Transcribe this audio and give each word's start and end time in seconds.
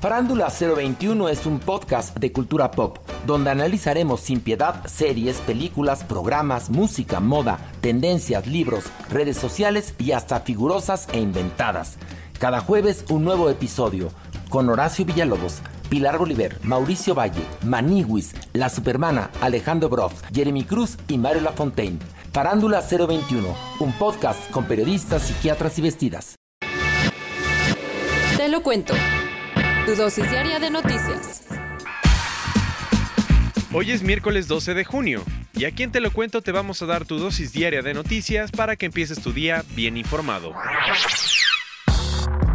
Farándula 0.00 0.48
021 0.48 1.28
es 1.28 1.44
un 1.44 1.58
podcast 1.58 2.16
de 2.16 2.32
cultura 2.32 2.70
pop, 2.70 2.96
donde 3.26 3.50
analizaremos 3.50 4.20
sin 4.20 4.40
piedad 4.40 4.82
series, 4.86 5.36
películas, 5.42 6.04
programas, 6.04 6.70
música, 6.70 7.20
moda, 7.20 7.58
tendencias, 7.82 8.46
libros, 8.46 8.84
redes 9.10 9.36
sociales 9.36 9.94
y 9.98 10.12
hasta 10.12 10.40
figurosas 10.40 11.06
e 11.12 11.20
inventadas. 11.20 11.98
Cada 12.38 12.60
jueves 12.60 13.04
un 13.10 13.24
nuevo 13.24 13.50
episodio, 13.50 14.08
con 14.48 14.70
Horacio 14.70 15.04
Villalobos, 15.04 15.60
Pilar 15.90 16.16
Bolívar, 16.16 16.56
Mauricio 16.62 17.14
Valle, 17.14 17.42
Maniwis, 17.62 18.34
La 18.54 18.70
Supermana, 18.70 19.30
Alejandro 19.42 19.90
Broff, 19.90 20.22
Jeremy 20.32 20.64
Cruz 20.64 20.96
y 21.08 21.18
Mario 21.18 21.42
Lafontaine. 21.42 21.98
Farándula 22.32 22.80
021, 22.80 23.46
un 23.80 23.92
podcast 23.92 24.50
con 24.50 24.64
periodistas, 24.64 25.24
psiquiatras 25.24 25.78
y 25.78 25.82
vestidas. 25.82 26.36
Te 28.38 28.48
lo 28.48 28.62
cuento. 28.62 28.94
Tu 29.86 29.96
dosis 29.96 30.30
diaria 30.30 30.58
de 30.58 30.70
noticias. 30.70 31.46
Hoy 33.72 33.90
es 33.90 34.02
miércoles 34.02 34.46
12 34.46 34.74
de 34.74 34.84
junio 34.84 35.24
y 35.54 35.64
aquí 35.64 35.82
en 35.82 35.90
Te 35.90 36.00
lo 36.00 36.10
cuento 36.12 36.42
te 36.42 36.52
vamos 36.52 36.82
a 36.82 36.86
dar 36.86 37.06
tu 37.06 37.18
dosis 37.18 37.52
diaria 37.52 37.80
de 37.82 37.94
noticias 37.94 38.50
para 38.50 38.76
que 38.76 38.86
empieces 38.86 39.22
tu 39.22 39.32
día 39.32 39.64
bien 39.74 39.96
informado. 39.96 40.54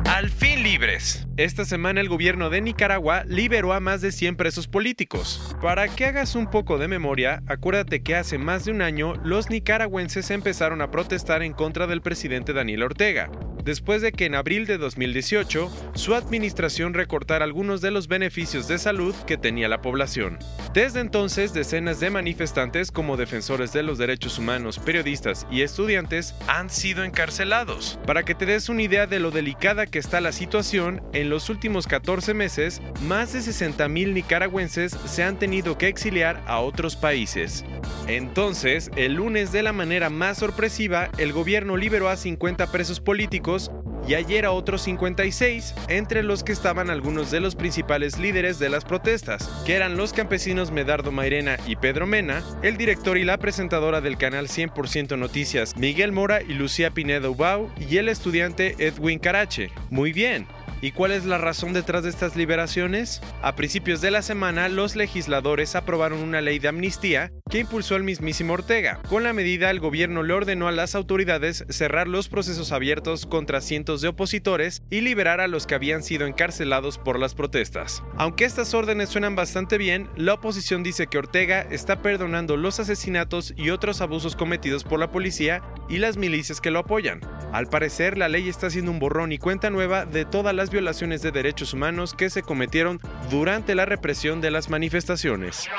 Al 0.05 0.29
fin 0.29 0.63
libres. 0.63 1.25
Esta 1.35 1.65
semana 1.65 1.99
el 1.99 2.09
gobierno 2.09 2.49
de 2.49 2.61
Nicaragua 2.61 3.23
liberó 3.25 3.73
a 3.73 3.79
más 3.79 4.01
de 4.01 4.11
100 4.11 4.37
presos 4.37 4.67
políticos. 4.67 5.55
Para 5.61 5.87
que 5.87 6.05
hagas 6.05 6.35
un 6.35 6.49
poco 6.49 6.77
de 6.77 6.87
memoria, 6.87 7.41
acuérdate 7.47 8.03
que 8.03 8.15
hace 8.15 8.37
más 8.37 8.65
de 8.65 8.71
un 8.71 8.81
año 8.81 9.15
los 9.23 9.49
nicaragüenses 9.49 10.29
empezaron 10.31 10.81
a 10.81 10.91
protestar 10.91 11.41
en 11.41 11.53
contra 11.53 11.87
del 11.87 12.01
presidente 12.01 12.53
Daniel 12.53 12.83
Ortega 12.83 13.29
después 13.65 14.01
de 14.01 14.11
que 14.11 14.25
en 14.25 14.35
abril 14.35 14.65
de 14.65 14.77
2018 14.77 15.69
su 15.95 16.15
administración 16.15 16.93
recortara 16.93 17.43
algunos 17.43 17.81
de 17.81 17.91
los 17.91 18.07
beneficios 18.07 18.67
de 18.67 18.77
salud 18.77 19.15
que 19.27 19.37
tenía 19.37 19.67
la 19.67 19.81
población. 19.81 20.37
Desde 20.73 20.99
entonces, 20.99 21.53
decenas 21.53 21.99
de 21.99 22.09
manifestantes 22.09 22.91
como 22.91 23.17
defensores 23.17 23.73
de 23.73 23.83
los 23.83 23.97
derechos 23.97 24.37
humanos, 24.37 24.79
periodistas 24.79 25.47
y 25.49 25.61
estudiantes 25.61 26.35
han 26.47 26.69
sido 26.69 27.03
encarcelados. 27.03 27.99
Para 28.05 28.23
que 28.23 28.35
te 28.35 28.45
des 28.45 28.69
una 28.69 28.83
idea 28.83 29.07
de 29.07 29.19
lo 29.19 29.31
delicada 29.31 29.87
que 29.87 29.99
está 29.99 30.21
la 30.21 30.31
situación, 30.31 31.01
en 31.13 31.29
los 31.29 31.49
últimos 31.49 31.87
14 31.87 32.33
meses, 32.33 32.81
más 33.01 33.33
de 33.33 33.39
60.000 33.39 34.13
nicaragüenses 34.13 34.95
se 35.05 35.23
han 35.23 35.39
tenido 35.39 35.77
que 35.77 35.87
exiliar 35.87 36.43
a 36.45 36.59
otros 36.59 36.95
países. 36.95 37.65
Entonces, 38.07 38.91
el 38.95 39.13
lunes 39.13 39.51
de 39.51 39.63
la 39.63 39.73
manera 39.73 40.09
más 40.09 40.37
sorpresiva, 40.37 41.09
el 41.17 41.33
gobierno 41.33 41.77
liberó 41.77 42.09
a 42.09 42.17
50 42.17 42.71
presos 42.71 42.99
políticos 42.99 43.71
y 44.07 44.13
ayer 44.13 44.45
a 44.45 44.51
otros 44.51 44.83
56, 44.83 45.73
entre 45.87 46.21
los 46.21 46.43
que 46.43 46.51
estaban 46.51 46.89
algunos 46.89 47.31
de 47.31 47.39
los 47.39 47.55
principales 47.55 48.19
líderes 48.19 48.59
de 48.59 48.69
las 48.69 48.85
protestas, 48.85 49.49
que 49.65 49.73
eran 49.73 49.97
los 49.97 50.13
campesinos 50.13 50.71
Medardo 50.71 51.11
Mairena 51.11 51.57
y 51.65 51.75
Pedro 51.75 52.05
Mena, 52.05 52.43
el 52.61 52.77
director 52.77 53.17
y 53.17 53.23
la 53.23 53.37
presentadora 53.37 54.01
del 54.01 54.17
canal 54.17 54.47
100% 54.47 55.17
Noticias 55.17 55.75
Miguel 55.75 56.11
Mora 56.11 56.41
y 56.41 56.53
Lucía 56.53 56.91
Pinedo 56.91 57.31
Ubau 57.31 57.71
y 57.79 57.97
el 57.97 58.09
estudiante 58.09 58.75
Edwin 58.77 59.19
Carache. 59.19 59.71
Muy 59.89 60.13
bien, 60.13 60.47
¿Y 60.81 60.91
cuál 60.91 61.13
es 61.13 61.25
la 61.25 61.39
razón 61.39 61.73
detrás 61.73 62.03
de 62.03 62.09
estas 62.09 62.35
liberaciones? 62.35 63.21
A 63.41 63.55
principios 63.55 64.01
de 64.01 64.11
la 64.11 64.21
semana, 64.21 64.69
los 64.69 64.95
legisladores 64.95 65.75
aprobaron 65.75 66.19
una 66.19 66.41
ley 66.41 66.59
de 66.59 66.67
amnistía 66.67 67.31
que 67.55 67.61
impulsó 67.61 67.95
el 67.95 68.03
mismísimo 68.03 68.51
Ortega. 68.51 68.99
Con 69.07 69.23
la 69.23 69.31
medida, 69.31 69.71
el 69.71 69.79
gobierno 69.79 70.23
le 70.23 70.33
ordenó 70.33 70.67
a 70.67 70.73
las 70.73 70.93
autoridades 70.93 71.63
cerrar 71.69 72.05
los 72.05 72.27
procesos 72.27 72.73
abiertos 72.73 73.25
contra 73.25 73.61
cientos 73.61 74.01
de 74.01 74.09
opositores 74.09 74.83
y 74.89 74.99
liberar 74.99 75.39
a 75.39 75.47
los 75.47 75.65
que 75.65 75.73
habían 75.73 76.03
sido 76.03 76.27
encarcelados 76.27 76.97
por 76.97 77.17
las 77.17 77.33
protestas. 77.33 78.03
Aunque 78.17 78.43
estas 78.43 78.73
órdenes 78.73 79.07
suenan 79.07 79.37
bastante 79.37 79.77
bien, 79.77 80.09
la 80.17 80.33
oposición 80.33 80.83
dice 80.83 81.07
que 81.07 81.17
Ortega 81.17 81.61
está 81.61 82.01
perdonando 82.01 82.57
los 82.57 82.81
asesinatos 82.81 83.53
y 83.55 83.69
otros 83.69 84.01
abusos 84.01 84.35
cometidos 84.35 84.83
por 84.83 84.99
la 84.99 85.11
policía 85.11 85.61
y 85.87 85.99
las 85.99 86.17
milicias 86.17 86.59
que 86.59 86.71
lo 86.71 86.79
apoyan. 86.79 87.21
Al 87.53 87.67
parecer, 87.67 88.17
la 88.17 88.27
ley 88.27 88.49
está 88.49 88.67
haciendo 88.67 88.91
un 88.91 88.99
borrón 88.99 89.31
y 89.31 89.37
cuenta 89.37 89.69
nueva 89.69 90.03
de 90.03 90.25
todas 90.25 90.53
las 90.53 90.71
violaciones 90.71 91.21
de 91.21 91.31
derechos 91.31 91.73
humanos 91.73 92.15
que 92.15 92.29
se 92.29 92.41
cometieron 92.41 92.99
durante 93.31 93.75
la 93.75 93.85
represión 93.85 94.41
de 94.41 94.51
las 94.51 94.69
manifestaciones. 94.69 95.69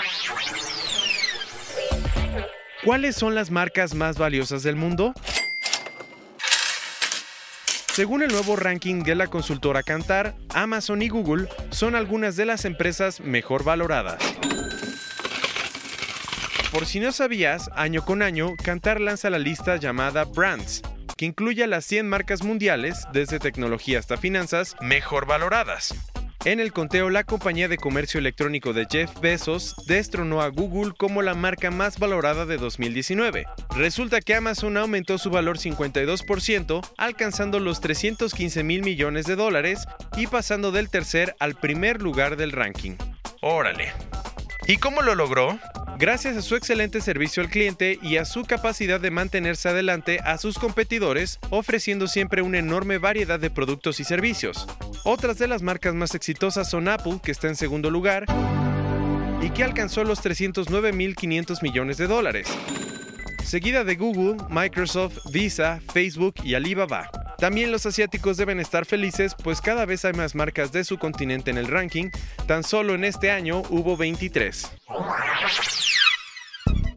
¿Cuáles 2.85 3.17
son 3.17 3.35
las 3.35 3.51
marcas 3.51 3.95
más 3.95 4.19
valiosas 4.19 4.63
del 4.63 4.77
mundo? 4.77 5.15
Según 7.93 8.23
el 8.23 8.31
nuevo 8.31 8.57
ranking 8.57 9.03
de 9.03 9.15
la 9.15 9.27
consultora 9.27 9.83
Cantar, 9.83 10.35
Amazon 10.55 11.01
y 11.01 11.09
Google 11.09 11.49
son 11.71 11.95
algunas 11.95 12.37
de 12.37 12.45
las 12.45 12.67
empresas 12.67 13.21
mejor 13.21 13.65
valoradas. 13.65 14.23
Por 16.71 16.85
si 16.85 17.01
no 17.01 17.11
sabías, 17.13 17.71
año 17.75 18.05
con 18.05 18.21
año, 18.21 18.51
Cantar 18.63 19.01
lanza 19.01 19.31
la 19.31 19.39
lista 19.39 19.77
llamada 19.77 20.25
Brands, 20.25 20.83
que 21.17 21.25
incluye 21.25 21.65
a 21.65 21.67
las 21.67 21.87
100 21.87 22.07
marcas 22.07 22.45
mundiales, 22.45 23.05
desde 23.15 23.39
tecnología 23.39 23.99
hasta 23.99 24.19
finanzas, 24.19 24.77
mejor 24.83 25.27
valoradas. 25.27 25.95
En 26.47 26.61
el 26.61 26.73
conteo, 26.73 27.11
la 27.11 27.25
compañía 27.25 27.67
de 27.67 27.77
comercio 27.77 28.21
electrónico 28.21 28.73
de 28.73 28.87
Jeff 28.89 29.11
Bezos 29.21 29.75
destronó 29.89 30.43
a 30.43 30.49
Google 30.49 30.93
como 30.97 31.21
la 31.21 31.35
marca 31.35 31.73
más 31.73 31.99
valorada 31.99 32.47
de 32.47 32.57
2019. 32.57 33.47
Resulta 33.75 34.21
que 34.21 34.37
Amazon 34.37 34.77
aumentó 34.77 35.19
su 35.19 35.29
valor 35.29 35.59
52%, 35.59 36.89
alcanzando 36.99 37.59
los 37.59 37.81
315 37.81 38.63
mil 38.63 38.85
millones 38.85 39.27
de 39.27 39.35
dólares 39.35 39.89
y 40.17 40.29
pasando 40.29 40.71
del 40.71 40.89
tercer 40.89 41.35
al 41.41 41.57
primer 41.57 42.01
lugar 42.01 42.37
del 42.37 42.53
ranking. 42.53 42.93
Órale. 43.41 43.93
¿Y 44.69 44.77
cómo 44.77 45.03
lo 45.03 45.17
logró? 45.17 45.59
gracias 45.99 46.37
a 46.37 46.43
su 46.43 46.57
excelente 46.57 47.01
servicio 47.01 47.43
al 47.43 47.49
cliente 47.49 47.99
y 48.03 48.19
a 48.19 48.25
su 48.25 48.45
capacidad 48.45 49.01
de 49.01 49.11
mantenerse 49.11 49.69
adelante 49.69 50.21
a 50.25 50.39
sus 50.39 50.59
competidores, 50.59 51.39
ofreciendo 51.51 52.07
siempre 52.07 52.43
una 52.43 52.59
enorme 52.59 52.99
variedad 52.99 53.41
de 53.41 53.51
productos 53.51 54.01
y 54.01 54.05
servicios. 54.05 54.67
Otras 55.09 55.39
de 55.39 55.47
las 55.47 55.63
marcas 55.63 55.95
más 55.95 56.17
exitosas 56.17 56.69
son 56.69 56.89
Apple, 56.89 57.21
que 57.23 57.31
está 57.31 57.47
en 57.47 57.55
segundo 57.55 57.91
lugar, 57.93 58.25
y 59.41 59.51
que 59.51 59.63
alcanzó 59.63 60.03
los 60.03 60.21
309.500 60.21 61.63
millones 61.63 61.97
de 61.97 62.09
dólares, 62.09 62.49
seguida 63.45 63.85
de 63.85 63.95
Google, 63.95 64.43
Microsoft, 64.51 65.19
Visa, 65.31 65.81
Facebook 65.93 66.35
y 66.43 66.55
Alibaba. 66.55 67.09
También 67.39 67.71
los 67.71 67.87
asiáticos 67.87 68.37
deben 68.37 68.59
estar 68.59 68.85
felices, 68.85 69.37
pues 69.45 69.61
cada 69.61 69.87
vez 69.87 70.05
hay 70.05 70.13
más 70.13 70.35
marcas 70.35 70.73
de 70.73 70.83
su 70.83 70.99
continente 70.99 71.53
en 71.53 71.59
el 71.59 71.69
ranking, 71.69 72.11
tan 72.49 72.65
solo 72.65 72.97
en 72.97 73.05
este 73.05 73.31
año 73.31 73.63
hubo 73.71 73.97
23. 73.97 74.73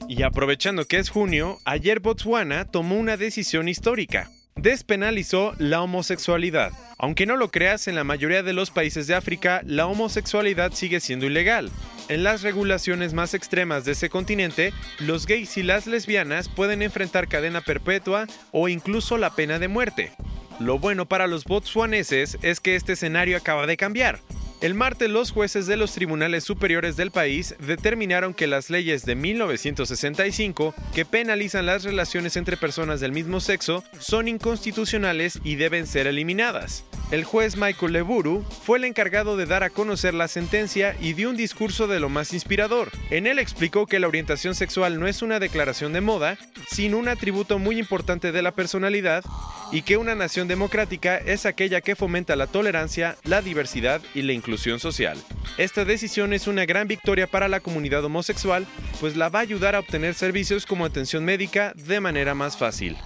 Y 0.07 0.23
aprovechando 0.23 0.85
que 0.85 0.97
es 0.97 1.11
junio, 1.11 1.59
ayer 1.63 1.99
Botswana 1.99 2.65
tomó 2.65 2.97
una 2.97 3.17
decisión 3.17 3.69
histórica. 3.69 4.31
Despenalizó 4.61 5.53
la 5.57 5.81
homosexualidad. 5.81 6.73
Aunque 6.97 7.25
no 7.25 7.37
lo 7.37 7.49
creas, 7.49 7.87
en 7.87 7.95
la 7.95 8.03
mayoría 8.03 8.43
de 8.43 8.51
los 8.51 8.71
países 8.71 9.07
de 9.07 9.15
África, 9.15 9.61
la 9.65 9.87
homosexualidad 9.87 10.73
sigue 10.73 10.99
siendo 10.99 11.25
ilegal. 11.25 11.71
En 12.09 12.23
las 12.23 12.41
regulaciones 12.41 13.13
más 13.13 13.33
extremas 13.33 13.85
de 13.85 13.93
ese 13.93 14.09
continente, 14.09 14.73
los 14.99 15.27
gays 15.27 15.55
y 15.55 15.63
las 15.63 15.87
lesbianas 15.87 16.49
pueden 16.49 16.81
enfrentar 16.81 17.29
cadena 17.29 17.61
perpetua 17.61 18.27
o 18.51 18.67
incluso 18.67 19.17
la 19.17 19.29
pena 19.29 19.59
de 19.59 19.69
muerte. 19.69 20.11
Lo 20.59 20.77
bueno 20.77 21.05
para 21.05 21.27
los 21.27 21.45
botswaneses 21.45 22.37
es 22.41 22.59
que 22.59 22.75
este 22.75 22.93
escenario 22.93 23.37
acaba 23.37 23.65
de 23.65 23.77
cambiar. 23.77 24.19
El 24.61 24.73
martes 24.73 25.09
los 25.09 25.31
jueces 25.31 25.67
de 25.67 25.77
los 25.77 25.93
tribunales 25.93 26.43
superiores 26.43 26.97
del 26.97 27.11
país 27.11 27.55
determinaron 27.59 28.33
que 28.33 28.45
las 28.45 28.69
leyes 28.69 29.05
de 29.05 29.15
1965 29.15 30.75
que 30.93 31.05
penalizan 31.05 31.65
las 31.65 31.85
relaciones 31.85 32.35
entre 32.35 32.57
personas 32.57 32.99
del 32.99 33.13
mismo 33.13 33.39
sexo 33.39 33.85
son 33.99 34.27
inconstitucionales 34.27 35.39
y 35.45 35.55
deben 35.55 35.87
ser 35.87 36.07
eliminadas. 36.07 36.83
El 37.11 37.23
juez 37.23 37.57
Michael 37.57 37.93
Leburu 37.93 38.43
fue 38.43 38.77
el 38.77 38.83
encargado 38.83 39.35
de 39.35 39.47
dar 39.47 39.63
a 39.63 39.71
conocer 39.71 40.13
la 40.13 40.27
sentencia 40.27 40.95
y 41.01 41.13
dio 41.13 41.31
un 41.31 41.37
discurso 41.37 41.87
de 41.87 41.99
lo 41.99 42.07
más 42.07 42.33
inspirador. 42.33 42.91
En 43.09 43.25
él 43.25 43.39
explicó 43.39 43.87
que 43.87 43.97
la 43.97 44.07
orientación 44.07 44.53
sexual 44.53 44.99
no 44.99 45.07
es 45.07 45.23
una 45.23 45.39
declaración 45.39 45.91
de 45.91 46.01
moda, 46.01 46.37
sino 46.67 46.99
un 46.99 47.07
atributo 47.07 47.57
muy 47.57 47.79
importante 47.79 48.31
de 48.31 48.43
la 48.43 48.51
personalidad 48.51 49.23
y 49.71 49.81
que 49.81 49.97
una 49.97 50.13
nación 50.13 50.47
democrática 50.47 51.17
es 51.17 51.47
aquella 51.47 51.81
que 51.81 51.95
fomenta 51.95 52.35
la 52.35 52.45
tolerancia, 52.45 53.17
la 53.23 53.41
diversidad 53.41 54.01
y 54.13 54.21
la 54.21 54.33
inclusión 54.33 54.79
social. 54.79 55.17
Esta 55.57 55.85
decisión 55.85 56.31
es 56.31 56.45
una 56.45 56.65
gran 56.65 56.87
victoria 56.87 57.25
para 57.25 57.47
la 57.47 57.59
comunidad 57.59 58.05
homosexual, 58.05 58.67
pues 58.99 59.17
la 59.17 59.29
va 59.29 59.39
a 59.39 59.43
ayudar 59.43 59.75
a 59.75 59.79
obtener 59.79 60.13
servicios 60.13 60.67
como 60.67 60.85
atención 60.85 61.25
médica 61.25 61.73
de 61.75 61.99
manera 62.01 62.35
más 62.35 62.55
fácil. 62.55 62.97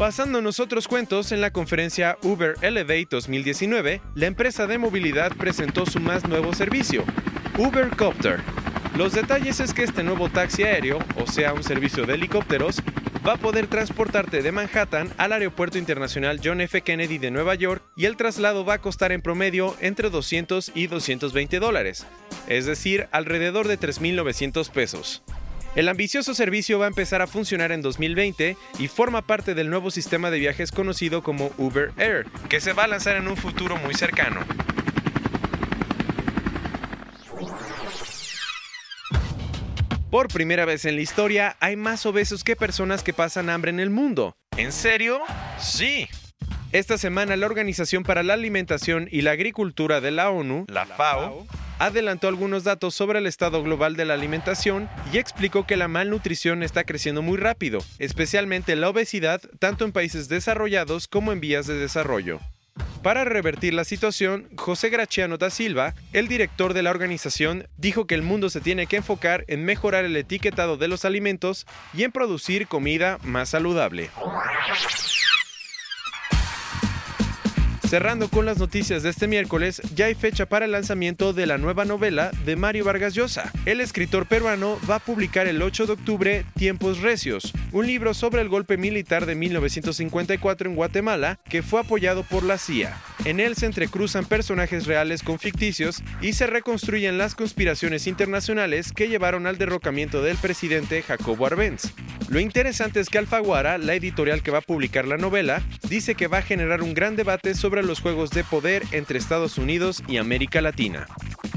Basándonos 0.00 0.60
otros 0.60 0.88
cuentos, 0.88 1.30
en 1.30 1.42
la 1.42 1.50
conferencia 1.50 2.16
Uber 2.22 2.54
Elevate 2.62 3.08
2019, 3.10 4.00
la 4.14 4.26
empresa 4.26 4.66
de 4.66 4.78
movilidad 4.78 5.30
presentó 5.36 5.84
su 5.84 6.00
más 6.00 6.26
nuevo 6.26 6.54
servicio, 6.54 7.04
Uber 7.58 7.94
Copter. 7.94 8.40
Los 8.96 9.12
detalles 9.12 9.60
es 9.60 9.74
que 9.74 9.82
este 9.82 10.02
nuevo 10.02 10.30
taxi 10.30 10.62
aéreo, 10.62 11.00
o 11.16 11.26
sea 11.26 11.52
un 11.52 11.62
servicio 11.62 12.06
de 12.06 12.14
helicópteros, 12.14 12.82
va 13.28 13.34
a 13.34 13.36
poder 13.36 13.66
transportarte 13.66 14.40
de 14.40 14.52
Manhattan 14.52 15.12
al 15.18 15.34
Aeropuerto 15.34 15.76
Internacional 15.76 16.40
John 16.42 16.62
F. 16.62 16.80
Kennedy 16.80 17.18
de 17.18 17.30
Nueva 17.30 17.54
York 17.54 17.82
y 17.94 18.06
el 18.06 18.16
traslado 18.16 18.64
va 18.64 18.74
a 18.76 18.80
costar 18.80 19.12
en 19.12 19.20
promedio 19.20 19.76
entre 19.82 20.08
200 20.08 20.72
y 20.74 20.86
220 20.86 21.58
dólares, 21.58 22.06
es 22.48 22.64
decir, 22.64 23.06
alrededor 23.12 23.68
de 23.68 23.78
3.900 23.78 24.70
pesos. 24.70 25.22
El 25.76 25.88
ambicioso 25.88 26.34
servicio 26.34 26.80
va 26.80 26.86
a 26.86 26.88
empezar 26.88 27.22
a 27.22 27.28
funcionar 27.28 27.70
en 27.70 27.80
2020 27.80 28.56
y 28.80 28.88
forma 28.88 29.22
parte 29.22 29.54
del 29.54 29.70
nuevo 29.70 29.92
sistema 29.92 30.30
de 30.30 30.40
viajes 30.40 30.72
conocido 30.72 31.22
como 31.22 31.52
Uber 31.58 31.92
Air, 31.96 32.26
que 32.48 32.60
se 32.60 32.72
va 32.72 32.84
a 32.84 32.88
lanzar 32.88 33.16
en 33.16 33.28
un 33.28 33.36
futuro 33.36 33.76
muy 33.76 33.94
cercano. 33.94 34.40
Por 40.10 40.26
primera 40.26 40.64
vez 40.64 40.86
en 40.86 40.96
la 40.96 41.02
historia, 41.02 41.56
hay 41.60 41.76
más 41.76 42.04
obesos 42.04 42.42
que 42.42 42.56
personas 42.56 43.04
que 43.04 43.12
pasan 43.12 43.48
hambre 43.48 43.70
en 43.70 43.78
el 43.78 43.90
mundo. 43.90 44.36
¿En 44.56 44.72
serio? 44.72 45.20
Sí. 45.60 46.08
Esta 46.72 46.98
semana 46.98 47.36
la 47.36 47.46
Organización 47.46 48.02
para 48.02 48.24
la 48.24 48.34
Alimentación 48.34 49.08
y 49.10 49.22
la 49.22 49.30
Agricultura 49.30 50.00
de 50.00 50.10
la 50.10 50.30
ONU, 50.30 50.66
la 50.68 50.86
FAO, 50.86 51.46
adelantó 51.80 52.28
algunos 52.28 52.62
datos 52.62 52.94
sobre 52.94 53.18
el 53.18 53.26
estado 53.26 53.62
global 53.62 53.96
de 53.96 54.04
la 54.04 54.14
alimentación 54.14 54.88
y 55.12 55.18
explicó 55.18 55.66
que 55.66 55.78
la 55.78 55.88
malnutrición 55.88 56.62
está 56.62 56.84
creciendo 56.84 57.22
muy 57.22 57.38
rápido, 57.38 57.78
especialmente 57.98 58.76
la 58.76 58.90
obesidad 58.90 59.40
tanto 59.58 59.86
en 59.86 59.92
países 59.92 60.28
desarrollados 60.28 61.08
como 61.08 61.32
en 61.32 61.40
vías 61.40 61.66
de 61.66 61.74
desarrollo. 61.74 62.38
Para 63.02 63.24
revertir 63.24 63.72
la 63.72 63.84
situación, 63.84 64.46
José 64.56 64.90
Graciano 64.90 65.38
da 65.38 65.48
Silva, 65.48 65.94
el 66.12 66.28
director 66.28 66.74
de 66.74 66.82
la 66.82 66.90
organización, 66.90 67.66
dijo 67.78 68.06
que 68.06 68.14
el 68.14 68.22
mundo 68.22 68.50
se 68.50 68.60
tiene 68.60 68.86
que 68.86 68.96
enfocar 68.96 69.46
en 69.48 69.64
mejorar 69.64 70.04
el 70.04 70.16
etiquetado 70.16 70.76
de 70.76 70.86
los 70.86 71.06
alimentos 71.06 71.66
y 71.94 72.04
en 72.04 72.12
producir 72.12 72.68
comida 72.68 73.18
más 73.22 73.48
saludable. 73.48 74.10
Cerrando 77.90 78.28
con 78.28 78.46
las 78.46 78.58
noticias 78.58 79.02
de 79.02 79.10
este 79.10 79.26
miércoles, 79.26 79.82
ya 79.96 80.06
hay 80.06 80.14
fecha 80.14 80.46
para 80.46 80.64
el 80.64 80.70
lanzamiento 80.70 81.32
de 81.32 81.44
la 81.46 81.58
nueva 81.58 81.84
novela 81.84 82.30
de 82.44 82.54
Mario 82.54 82.84
Vargas 82.84 83.14
Llosa. 83.14 83.50
El 83.66 83.80
escritor 83.80 84.26
peruano 84.26 84.78
va 84.88 84.94
a 84.94 85.00
publicar 85.00 85.48
el 85.48 85.60
8 85.60 85.86
de 85.86 85.92
octubre 85.94 86.44
Tiempos 86.54 87.00
Recios, 87.00 87.52
un 87.72 87.88
libro 87.88 88.14
sobre 88.14 88.42
el 88.42 88.48
golpe 88.48 88.76
militar 88.76 89.26
de 89.26 89.34
1954 89.34 90.70
en 90.70 90.76
Guatemala 90.76 91.40
que 91.42 91.64
fue 91.64 91.80
apoyado 91.80 92.22
por 92.22 92.44
la 92.44 92.58
CIA. 92.58 92.96
En 93.24 93.38
él 93.38 93.54
se 93.54 93.66
entrecruzan 93.66 94.24
personajes 94.24 94.86
reales 94.86 95.22
con 95.22 95.38
ficticios 95.38 96.02
y 96.22 96.32
se 96.32 96.46
reconstruyen 96.46 97.18
las 97.18 97.34
conspiraciones 97.34 98.06
internacionales 98.06 98.92
que 98.92 99.08
llevaron 99.08 99.46
al 99.46 99.58
derrocamiento 99.58 100.22
del 100.22 100.38
presidente 100.38 101.02
Jacobo 101.02 101.46
Arbenz. 101.46 101.92
Lo 102.28 102.40
interesante 102.40 103.00
es 103.00 103.10
que 103.10 103.18
Alfaguara, 103.18 103.76
la 103.76 103.94
editorial 103.94 104.42
que 104.42 104.50
va 104.50 104.58
a 104.58 104.62
publicar 104.62 105.06
la 105.06 105.18
novela, 105.18 105.62
dice 105.88 106.14
que 106.14 106.28
va 106.28 106.38
a 106.38 106.42
generar 106.42 106.82
un 106.82 106.94
gran 106.94 107.14
debate 107.14 107.54
sobre 107.54 107.82
los 107.82 108.00
juegos 108.00 108.30
de 108.30 108.44
poder 108.44 108.84
entre 108.92 109.18
Estados 109.18 109.58
Unidos 109.58 110.02
y 110.08 110.16
América 110.16 110.62
Latina. 110.62 111.06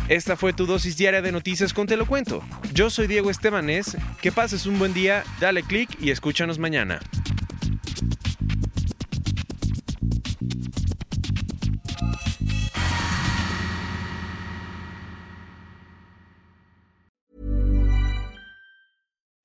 Esta 0.10 0.36
fue 0.36 0.52
tu 0.52 0.66
dosis 0.66 0.98
diaria 0.98 1.22
de 1.22 1.32
noticias 1.32 1.74
con 1.74 1.88
Te 1.88 1.96
lo 1.96 2.06
cuento. 2.06 2.44
Yo 2.74 2.90
soy 2.90 3.08
Diego 3.08 3.30
Estebanés, 3.30 3.96
que 4.22 4.34
pases 4.34 4.66
un 4.66 4.78
buen 4.78 4.94
día, 4.94 5.24
dale 5.40 5.64
click 5.64 5.90
y 6.02 6.12
escúchanos 6.12 6.60
mañana. 6.60 7.00